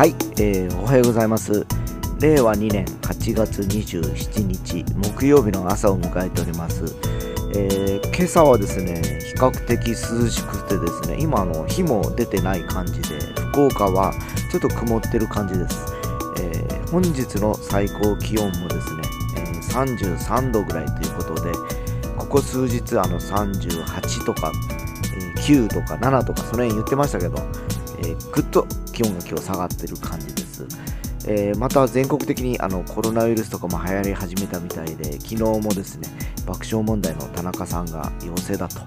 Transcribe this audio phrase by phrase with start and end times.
[0.00, 1.66] はい、えー、おはようございます。
[2.20, 6.84] 令和2年8月27日木曜日の朝を迎えております、
[7.54, 9.94] えー、今朝はですね比較的涼
[10.30, 13.18] しくてですね今の日も出てない感じで
[13.50, 14.14] 福岡は
[14.50, 15.76] ちょっと曇ってる感じです、
[16.38, 19.02] えー、本日の最高気温もですね、
[19.36, 21.52] え、33度ぐらいということで
[22.16, 24.50] ここ数日あの38とか、
[25.36, 27.36] え9とか7とかその辺言ってましたけど、
[27.98, 28.66] えぐっと
[29.00, 30.66] 気温が今日下がってる感じです。
[31.26, 36.08] えー、また全国的にあのコロナウイルスとかも流行り始めたみたいで昨日もですね
[36.46, 38.80] 爆笑問題の田中さんが陽性だと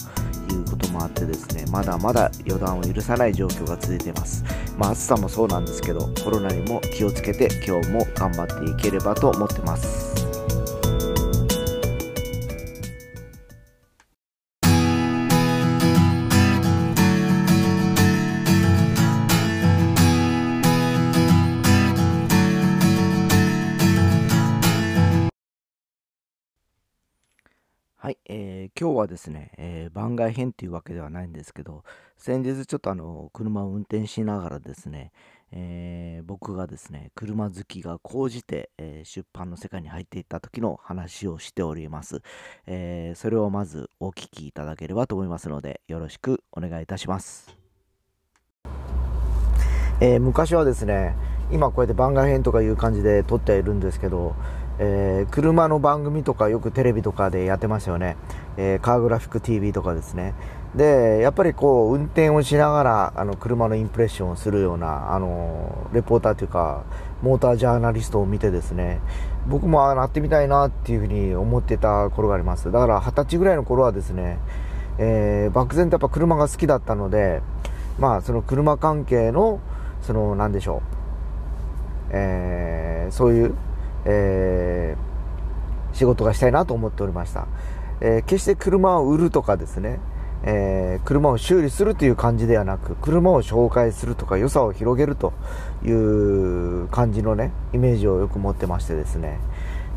[0.52, 4.44] いうこともあってですねまだまだ予断を許さない状況が続いてます、
[4.80, 10.12] まあ、暑さもそうなんですけどコロナにも気をつけて今日も頑張っていければと思ってます
[28.04, 31.86] はい、えー、今日はですね、えー、番外編っていうわけではないんですけど、
[32.18, 35.14] 先日ちょっとあの、車を運転しながらですね、
[35.54, 42.22] えー、僕がですね、車好きが高じて、え出版の世界に入っていった時の話をしております、
[42.68, 47.56] えそれをまずお聞きいただければと思いますので、よろしくお願いいたします。
[50.02, 51.16] え昔はですね、
[51.54, 54.36] 今こうやって番外編とかいう感じで撮っているんですけど、
[54.79, 58.17] えー、車の番組とかよくテレビとかでやってますよね、
[58.57, 60.33] えー、カーグラフィック TV とかですね。
[60.75, 66.83] でやっぱりこう運転をしながらあの車のインプレッションをするようなあのレポーターというか
[67.21, 68.99] モータージャーナリストを見てですね。
[69.47, 72.71] 僕もあなってみたいなっていうふうに思ってた頃があります。
[72.71, 74.39] だから二十歳ぐらいの頃はですね、
[74.97, 77.41] えー、漠然とやっぱ車が好きだったので
[77.99, 79.59] まあその車関係の
[80.01, 80.81] その何でしょう、
[82.12, 83.56] えー、そういう
[84.06, 87.47] えー、仕事がしたいなと思っておりました、
[88.02, 90.00] えー、決して車を売るとかですね、
[90.44, 95.34] えー、車を修理するという感じではなく車を紹介するとか良さを広げると
[95.84, 99.40] いう感じのねイメージをよく持ってましてですね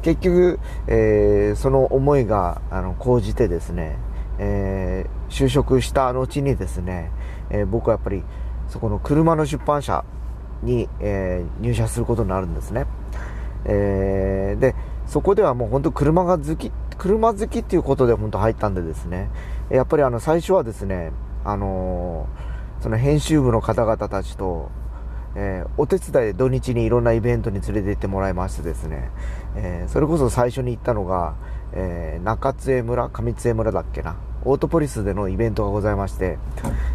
[0.03, 3.97] 結局、えその思いがあの講じてですね、
[4.39, 7.11] え就職した後にですね、
[7.51, 8.23] え僕はやっぱり
[8.69, 10.05] そこの車の出版社
[10.63, 12.87] に、え入社することになるんですね。
[13.69, 14.75] えー、で
[15.07, 19.29] そこではもう本当車が好き車好きっていうことで本当入ったんでですね。
[19.69, 21.13] やっぱりあの最初はですね
[21.45, 24.71] あのー、その編集部の方々たちと、
[25.35, 29.11] えー、お手伝いで土日にいろんなイベントに連れて行ってもらいましてですね、
[29.57, 31.35] えー、それこそ最初に行ったのが、
[31.73, 34.17] え中津江村上津江村だっけな。
[34.45, 36.39] オートポリスでのイベントがございまして、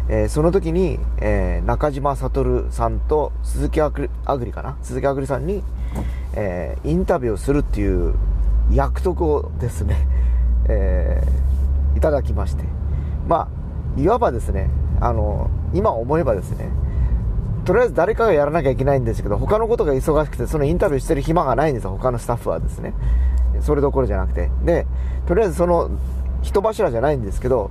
[0.08, 4.08] えー、その時に、えー、中島悟さんと鈴木アグ
[4.44, 4.78] リかな？
[4.80, 5.62] 鈴木アグリさんに、
[6.34, 8.14] えー、インタビューをするっていう
[8.72, 10.06] 約束をですね、
[10.68, 12.64] えー、いただきまして、
[13.28, 13.48] ま
[13.96, 16.68] あ、いわばですね、あの、今思えばですね、
[17.64, 22.94] とりあえず誰かがやらなきゃいけないんですけど、他のことが忙しくて、そのインタビューしてる暇がないんですよ、他のスタッフはですね。
[23.60, 24.50] それどころじゃなくて。
[24.64, 24.86] で、
[25.26, 25.90] とりあえずその、
[26.42, 27.70] 人柱じゃないんですけど、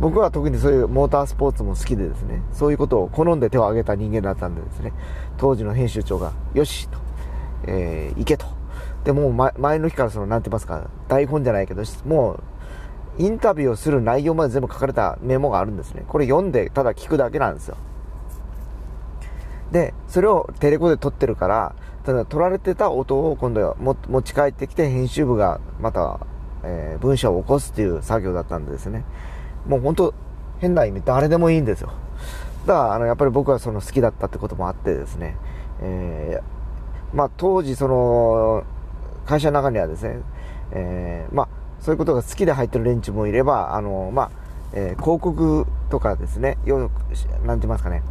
[0.00, 4.92] 僕は特にそういうモータースポーツも好きでですね、そういうことを好んで手を挙げた人間だったんでですね、
[5.36, 6.98] 当時の編集長が、よしと、
[7.68, 8.46] えー、行けと。
[9.04, 12.42] で、もう前の日からその、なんて言いますか、台本じゃないけど、もう、
[13.18, 16.04] インタビューをする内容まで全部書かれたメモがあるんですね。
[16.08, 17.76] これ読んで、ただ聞くだけなんですよ。
[19.72, 21.74] で、それをテレコで撮ってるから、
[22.04, 26.20] ただ撮られてた音を今度は持ち帰ってきて編集部がまた、
[26.64, 29.04] えー、文章を起こすっていう作業だったんですね。
[29.66, 30.14] もう本当、
[30.58, 31.92] 変な意味誰でもいいんですよ。
[32.66, 35.36] だから、あの、やっぱり僕はその好きだったってこともあってですね、
[35.80, 36.57] えー
[37.12, 38.64] まあ、当時、その、
[39.26, 40.20] 会社の中にはですね、
[40.72, 41.48] えー、まあ、
[41.80, 44.30] そういうことが好きで入ってる連中もいれば、あの、まあ、
[44.72, 46.96] えー、広告とかですね、よなんて
[47.44, 48.02] 言いますかね、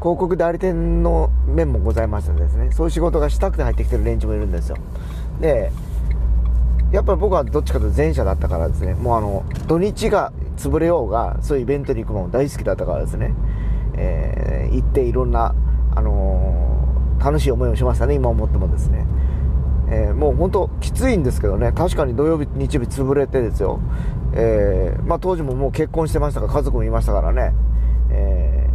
[0.00, 4.76] 広告代理店の面もございましたですね、そういう仕事がしたくて入ってきてる連中もいるんですよ。
[5.40, 5.70] で、
[6.90, 13.32] やっぱり僕はどっちかというと前者だったからですね、もうあの、土日が潰れようが、そういうイベントに行くのも大好きだったからですね、
[13.94, 15.54] えー、行っていろんな、
[15.94, 16.69] あのー
[17.22, 19.06] 楽しい思いをしましたね、今思ってもですね。
[19.90, 23.80] えー、もう本当きついんですけどね、確かに土曜日、日曜日潰れてですよ。
[24.32, 27.52] えー、まあ当時ももう結婚してましたから、家族もいましたからね。
[28.10, 28.68] え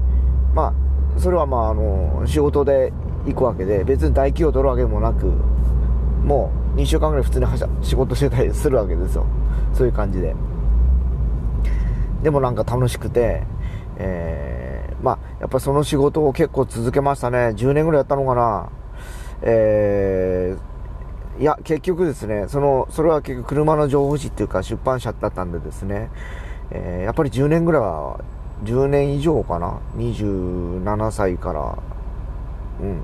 [0.52, 0.74] ー、ま
[1.18, 2.94] あ、それはまああの、仕事で
[3.26, 5.32] 行くわけで、別に代休を取るわけでもなく、
[6.24, 7.46] もう2週間ぐらい普通に
[7.82, 9.26] 仕事してたりするわけですよ。
[9.74, 10.36] そういう感じで。
[12.22, 13.44] でもなんか楽しくて、
[13.98, 14.55] え
[15.02, 17.54] まあ、やっぱその仕事を結構続けましたね。
[17.56, 18.70] 10年ぐらいやったのかな。
[19.42, 26.10] えー、いや、結局ですね、その、それは結局車の情報誌っていうか出版社だったんでですね、
[26.72, 28.20] えー、やっぱり10年ぐらいは、
[28.64, 29.80] 10年以上かな。
[29.98, 31.78] 27歳から、
[32.82, 33.02] うん。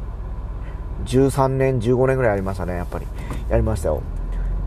[1.06, 3.08] 13年、15年ぐらいありましたね、やっぱり。
[3.50, 4.02] やりましたよ。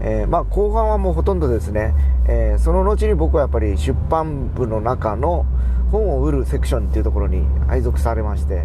[0.01, 1.95] えー、まあ、後半はもうほとんどですね、
[2.27, 5.47] えー、その後に僕はやっぱり出版部の中の
[5.91, 8.65] 本を売るセクションっていうところに配属されまして、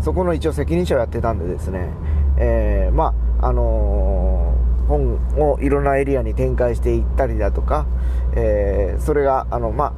[0.00, 1.88] そこの一応責任者をやってたんでですね、
[2.36, 4.54] えー、まあ、あの、
[4.88, 7.86] 本をいろんなエリアに展開していったりだとか、
[8.34, 9.92] え、それが、あの、まあ、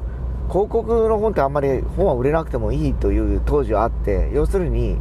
[0.49, 4.97] 広告の本ってあんまり本は売れなくてもいいという当時はあって、要するに、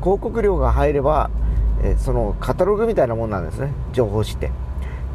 [0.00, 1.30] 広告料が入れば、
[1.82, 4.50] えそのカタログみたいなもんなんですね、情報誌って。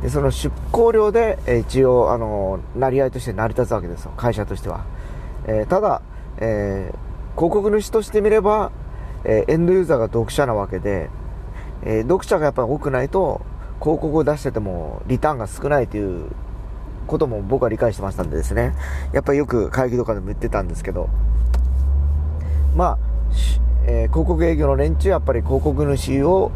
[0.04, 4.84] で、その出向料で、え一応、あの、成り合いとして成り立つわけですよ、会社としては。
[5.48, 6.02] えただ、
[6.38, 6.94] え
[7.36, 8.72] 広告主としてみれば、
[9.24, 11.10] えエンドユーザーが読者なわけで、
[11.84, 13.42] え読者がやっぱり多くないと、
[13.80, 16.32] 広告を出しててもリターンが少ないという
[17.08, 18.74] ことも僕は理解してましたんでですね、
[19.14, 21.10] やっぱりよく会議とかでも言ってたんですけど、
[22.76, 22.98] まあ、
[23.86, 26.52] え、広告営業の連中やっぱり広告主を、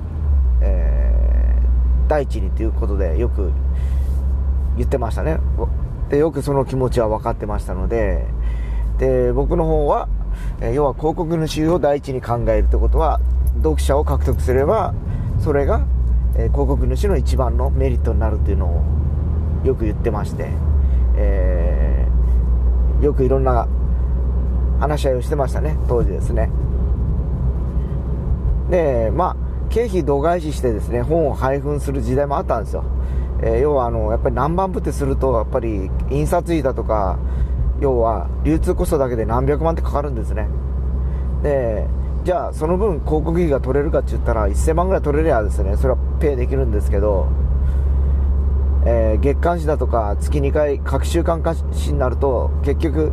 [2.07, 3.51] 第一にということでよく
[4.77, 5.39] 言ってましたね。
[6.09, 8.25] で、よくその気持ちは分かってましたので、
[8.98, 10.07] で、僕の方は、
[10.74, 13.19] 要は広告主を第一に考えるということは、
[13.57, 14.94] 読者を獲得すれば、
[15.39, 15.86] それが、
[16.33, 18.83] 広告主の一番のメリットになるというのを
[19.65, 20.50] よく言ってまして、
[21.15, 23.68] えー、よくいろんな
[24.80, 26.50] 話し合いをしてましたね、当時ですね。
[28.69, 32.84] で、まあ、経費度外視してですね、本を配布する時代もあったんですよ。
[33.42, 37.19] えー、要はあの、やっぱり何万部ってすると、やっぱり印刷費だとか、
[37.80, 40.48] 要は流通コストだけで何百万ってかかるんですね。
[41.44, 41.86] で、
[42.24, 47.28] じゃあその分広告費が取れるかって言ったら1000万ぐらい取れりゃですね、それはペイできるんですけど、
[48.89, 51.44] えー、月刊誌だとか月2回、各週刊
[51.74, 53.12] 誌になると、結局、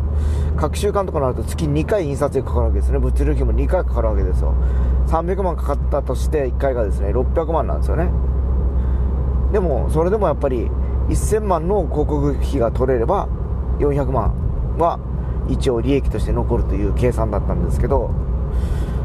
[0.57, 3.01] 各週刊とかになると月2回印刷費かかるわけですね。
[3.01, 4.55] 物流費も2回かかるわけですよ。
[5.09, 8.09] 300万かかったとして1回がですね、600万なんですよね。
[9.51, 10.71] でも、それでもやっぱり
[11.09, 13.27] 1000万の広告費が取れれば、
[13.81, 14.33] 400万
[14.79, 15.01] は
[15.49, 18.13] 一応利益として残るという計算だったんですけど、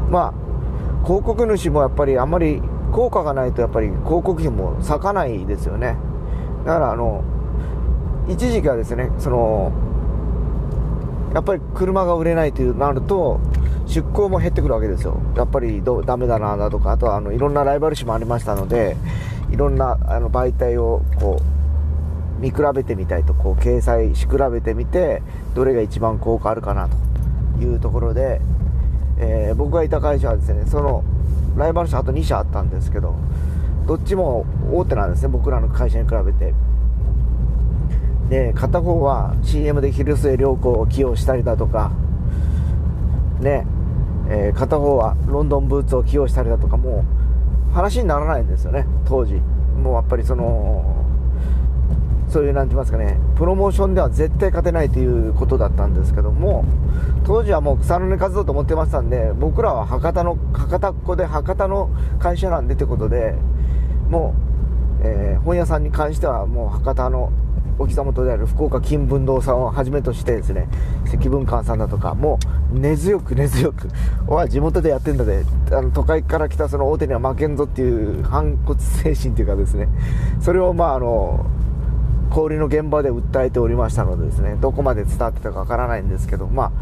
[0.08, 2.62] まあ、広告主もやっぱりあんまり
[2.92, 5.96] 効果がないとやっぱり広告費も咲かないですよね。
[6.64, 7.24] だからあの
[8.28, 9.72] 一時期はですねその
[11.34, 13.40] やっぱり車が売れないというなると
[13.86, 15.20] 出向も減ってくるわけですよ。
[15.36, 18.96] やっぱりどダメだなだとかあとはあのいろんなライバル誌もありましたので
[19.50, 25.22] いろんなあの媒体をこう見比べてみたいとこう掲載し比べてみて
[25.54, 26.88] どれが一番効果あるかな
[27.58, 28.40] というところで、
[29.18, 31.04] えー、僕がいた会社はですねその
[31.56, 33.14] ライバル社あと2社あったんですけど
[33.90, 36.54] どっちも大手なんですね、僕らの会社に比べて。
[38.28, 41.90] で、片方は CM で広末涼子を起用したりだとか、
[43.40, 43.66] ね、
[44.28, 47.04] えー、片方はロンドンブーツを起用したりだとか、も
[47.68, 49.34] う話にならないんですよね、当時。
[49.82, 50.99] もうやっぱりその、
[52.30, 56.64] そういう、なんて言いますかね、プロモーションでは絶対勝てないということだったんですけども、
[57.26, 63.34] 当時はもう草の根活動と思ってましたんで、僕らは博多の、博多っ子で博多の会社なんでってことで、
[64.08, 64.34] も
[65.02, 67.32] う、えー、本屋さんに関してはもう博多の
[67.80, 70.68] お膝元である福岡金文堂さんをはじめとしてですね
[71.06, 72.38] 積文館さんだとかも
[72.74, 73.88] う根強く根強く
[74.28, 79.88] おい地元でやってんだであの都会から来たその大手には負けんぞっていう反骨精神というかですね
[80.42, 81.46] それをまああの
[82.30, 86.72] 氷の現場で訴えておりましたのでですねどこまで伝わってたかわからないんですけどまあ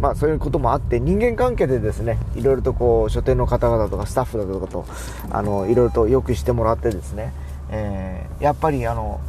[0.00, 4.86] まあそういうこともあって人間関係でですねいろいろとこう書店の方々とかスタッフだとかと
[5.30, 7.32] あのいろいろとよくしてもらってですね、
[7.70, 9.20] えー、やっぱりあの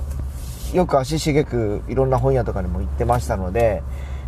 [0.74, 3.84] よく足しげくいろんな本屋とかにも行ってましたので、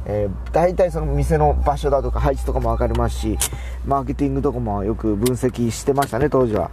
[0.05, 3.37] えー、大体その店の場所だとか配置とかも分かりますし
[3.85, 6.69] マーケティングとかもよく分析してましたね当時は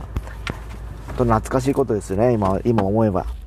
[1.16, 3.43] と懐かしいことですよね今今思えば。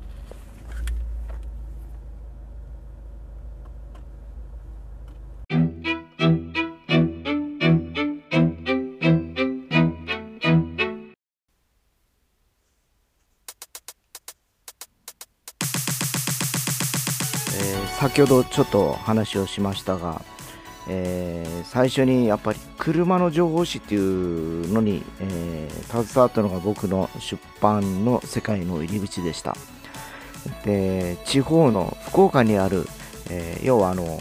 [18.18, 20.22] 先ほどちょっと話をしましたが、
[20.88, 29.56] えー、最初にやっぱり車の情報誌っていうのに、えー、携わったのが僕の出版の世界の入り口でした。
[30.64, 32.88] で地方の福岡にある、
[33.30, 34.20] えー、要はあの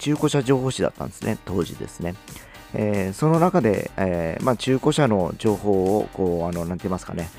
[0.00, 2.14] 中古車情報誌だったんですね、当時ですね。
[2.74, 7.30] え、その中で、え、まあ、中古車の情報を、こう、あの、なて言いますかね、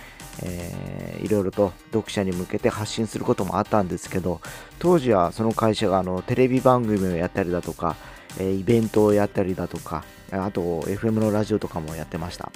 [0.43, 4.41] えー、いろいろと読者に向けて発信することもあったんですけど、
[4.79, 7.95] 当時はその会社があのテレビ番組をやったりだとか、
[8.37, 12.51] えー、イベントをやったりだとか、あと FM のラジオとかもやってました。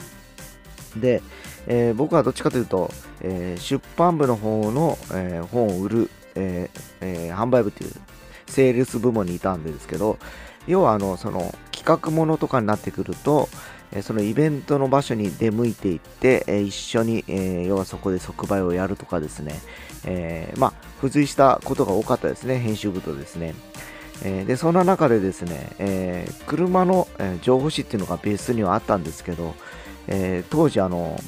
[0.96, 1.22] で、
[1.68, 6.70] えー、僕はどっちかというと、えー、出版部の方の、えー、本を売る、え
[7.02, 7.92] 販売部という
[8.48, 10.18] セールス部門にいたんですけど、
[10.68, 13.50] 要はあのその企画ものとかになってくると、
[14.02, 17.24] そのイベントの場所に出向いていって、一緒に、
[17.68, 19.60] 要はそこで即売をやるとかですね、
[20.06, 23.54] え、まあ、付随したことが多かったですね、編集部とですね。
[24.24, 29.54] えでそんな中でですね、え、車の、え情報誌っていうのがベースにはあったんですけど、
[30.08, 31.20] え、当時あの、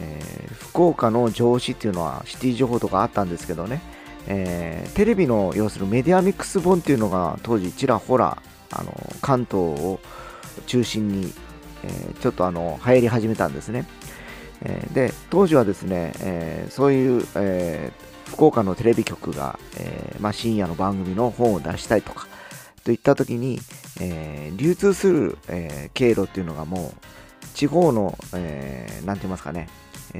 [0.00, 0.20] え、
[0.52, 3.80] 福岡の情報誌っていうのはシティ情報とかあったんですけどね、
[4.26, 8.92] えテレビの要するメディアミックス本っていうのが当時ちらほらあの
[9.22, 10.00] 関東を
[10.66, 11.32] 中心に、
[11.84, 13.86] えちょっとあの流行り始めたんですね。
[14.62, 17.92] えで当時はですね、えそういう、え
[18.30, 22.26] 福岡のテレビ局が、え、まあ、深夜の番組の本を出したいとか、
[22.84, 23.58] といった時に、
[24.00, 29.68] え、流通する、え、経路っていうのがもう、地方の、えー、て言いますかね、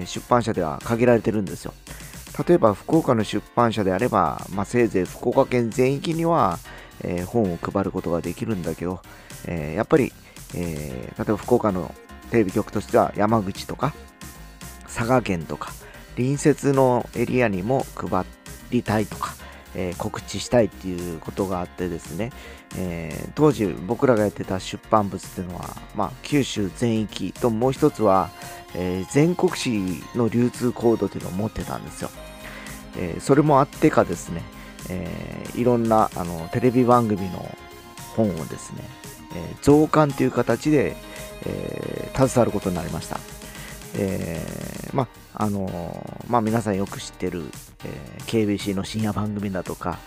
[0.04, 1.72] 出版社では限られてるんですよ。
[2.46, 6.58] 例えば、福岡の出版社であれば、まあ、せいぜい福岡県全域には、
[7.02, 9.00] え本を配ることができるんだけど、
[9.46, 10.12] えやっぱり、
[10.54, 11.94] え例えば福岡の
[12.30, 13.94] テレビ局としては山口とか、
[14.84, 15.72] 佐賀県とか、
[16.16, 18.24] 隣接のエリアにも配
[18.70, 19.34] りたいとか、
[19.74, 22.32] えー、告知したいっていうことがあってですね、
[22.76, 28.30] えー、当時僕らがやってた出版物っていうのは、まあ、九州全域ともう一つは、
[28.74, 32.10] えー、全国紙の流通コードというのを持ってたんですよ、
[32.96, 34.42] えそれもあってかですね、
[34.88, 37.48] えいろんなあのテレビ番組の
[38.16, 38.82] 本をですね、
[39.34, 40.96] え増刊という形で、
[41.46, 43.18] え携わることになりました。
[43.94, 47.44] えー、まあの、まあ、皆さんよく知ってる、
[47.84, 49.98] えー、KBC の深夜番組だとか、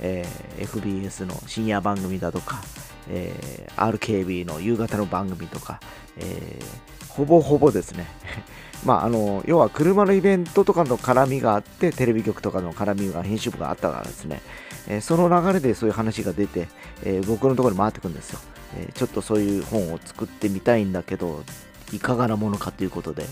[0.00, 2.60] えー、FBS の深夜番組だとか、
[3.08, 5.80] えー、RKB の夕方の番組とか、
[6.16, 8.06] えー、ほぼほぼですね。
[8.84, 14.42] まあ、あの要は車のイベントとかの絡みがあってテレビ局とかの絡みが編集部があったからですね、
[14.88, 16.66] えー、その流れでそういう話が出て、
[17.04, 18.40] えー、僕のところに回ってくるんですよ、
[18.76, 21.44] えー、ちょっとそういう本を作ってみたいんだけど
[21.92, 23.24] いかがなものかということで、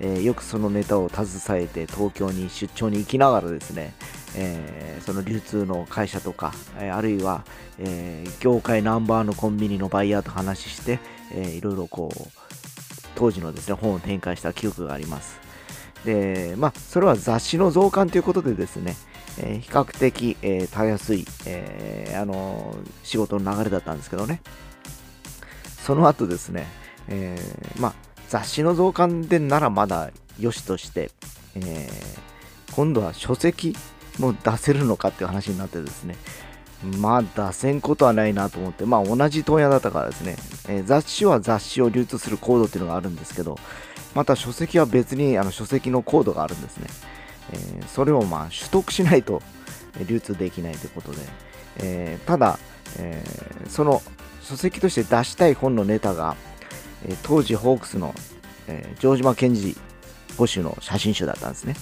[0.00, 3.94] えー、よくそのネタを携えて東京に出張に行きながらですね、
[4.36, 7.44] えー、その流通の会社とか、えー、あるいは、
[7.78, 10.98] え業界ナンバーのコンビニのバイヤーと話して、
[11.32, 12.38] え、いろいろこう
[13.14, 15.38] 当時のですね本を展開した記憶があります。
[16.04, 18.96] でまあそれは雑誌の増刊ということでですね、
[19.36, 24.40] 比較的、え、たやすい、え、あの仕事の流れだったんですけどね。
[25.88, 26.66] その後ですね、
[27.08, 27.94] えー、まあ、
[28.28, 31.10] 雑誌の増刊でならまだ良しとして、
[31.54, 33.74] えー、今度は書籍
[34.18, 36.14] も出せるのかっていう話になってですね、
[36.98, 40.36] まあ出せんことはないなと思って、まあ同じ問屋だったからですね、
[40.68, 43.56] えー、雑誌は雑誌を流通するコードっていうのがあるんですけど、
[44.14, 46.88] また書籍は別にあの書籍のコードがあるんですね。
[47.52, 49.40] えー、それをまあ取得しないと
[50.06, 51.18] 流通できないということで、
[51.78, 52.58] えー、ただ、
[52.98, 53.24] え
[53.70, 54.02] その
[54.48, 56.34] 書籍として出したい本のネタが、
[57.06, 58.14] え当時ホークスの、
[58.66, 59.76] え城島健二
[60.38, 61.76] 募集の写真集だったんですね。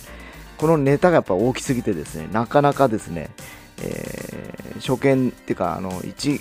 [0.59, 3.31] このネタがやっぱ大きすぎてですね、なかなかですね、
[3.81, 6.41] えー、初見っていうか、あの、一、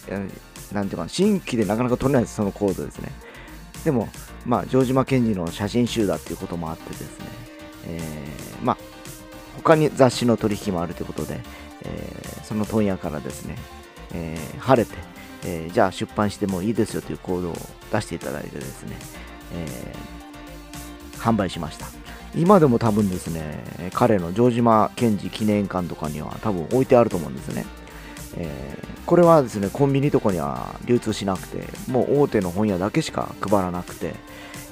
[0.72, 3.12] なんていうか、新規でなかなか取れないです、そのコードですね。
[3.84, 4.10] でも、
[4.48, 7.26] まあ、城島健二の写真集だっていうこともあってですね、
[7.88, 8.78] えー、まあ、
[9.58, 11.40] 他に雑誌の取引もあるということで、
[11.84, 13.58] えー、その問屋からですね、
[14.14, 15.15] えー、晴れて、
[15.46, 17.56] えー、じゃあ出版してもいいですよというコードを
[17.92, 18.98] 出していただいてですね、
[19.54, 21.86] えー、販売しました。
[22.36, 27.66] 今でも多分ですね、彼の城島賢治記念館とかには多分置いてあると思うんですね。
[28.38, 34.16] えー、これはですね、コンビニとかには流通しなくて、もう大手の本屋だけしか配らなくて、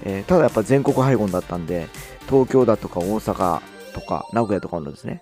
[0.04, 1.88] えー、ただやっぱ全国配合だったんで、
[2.28, 3.62] 東京だとか大阪
[3.94, 5.22] とか名古屋とかのですね、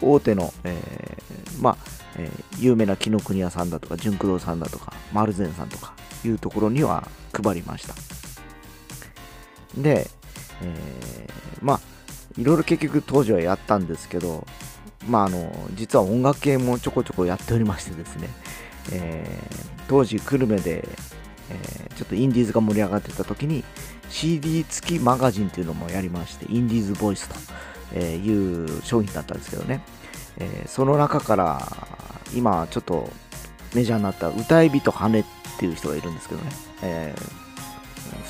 [0.00, 1.76] 大手の、えー、まあ、
[2.16, 7.94] えー、有名な紀ノ国屋さんだとか、純駆動さんだとか、丸善さんとかいうところには配りました。
[9.76, 10.08] で、
[10.62, 11.80] えー、まあ、
[12.38, 14.46] いろいろ結局当時はやったんですけど、
[15.06, 18.28] まあ、あの、実は音楽系もちょこちょこやっておりましてですね、
[18.92, 20.88] えー、当時久留米で、
[21.50, 23.64] えー、ちょっとインディーズが盛り上がってた時に
[24.08, 27.34] CD 付きマガジンっていうのもやりまして、インディーズボイスと
[27.94, 29.82] えいう商品だったんですけどね、
[30.38, 31.62] え、その中から
[32.34, 33.08] 今ちょっと
[33.74, 35.24] メジャーになった歌い人羽っ
[35.58, 36.50] ていう人がいるんですけどね、
[36.82, 37.14] え、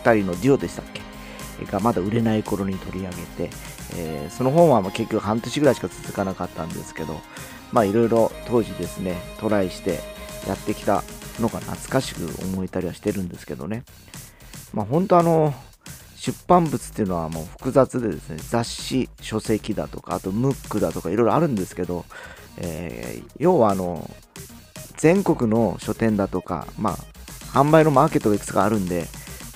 [0.02, 1.02] 2人のデュオでしたっけ？
[1.70, 3.50] がまだ売れない頃に取り上げて、
[3.96, 7.20] え、その本は結局半年ぐらいしか続かなかったんですけど、
[7.72, 10.00] まあいろいろ当時ですね、トライして
[10.48, 11.04] やってきた
[11.40, 13.84] のが懐かしく思えたりはしてるんですけどね。
[14.72, 15.54] まあ本当あの、
[16.24, 22.06] 出版物っていうのはもう複雑でですね、雑誌、書籍だとか、あとムックだとかいろいろあるんですけど、
[22.56, 24.08] えー、要はあの、
[24.96, 26.96] 全国の書店だとか、まあ、
[27.52, 29.04] 販売のマーケットがいくつかあるんで、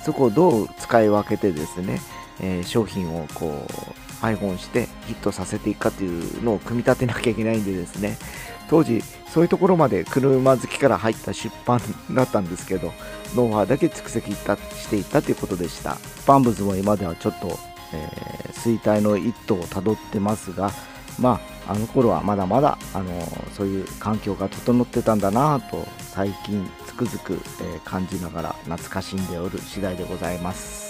[0.04, 2.02] そこをどう使い分けてですね、
[2.38, 8.18] えー、商品をこう iPhone してヒットさせていくかというのを組み立てなきゃいけないんでですね
[8.68, 11.80] 当時そういうところまで車好きから入った出版
[12.12, 12.92] だったんですけど
[13.34, 15.96] ノウハウだけ蓄積していったということでした。
[16.26, 17.58] バンブズも今ではちょっと、
[17.92, 20.70] えー、衰退の一途をたどってますが
[21.20, 23.10] まああの頃はまだまだあの
[23.52, 30.87] そういう環境が整ってたんだなと最近つくづく、えー、感じながら懐かしんでおる次第でございます。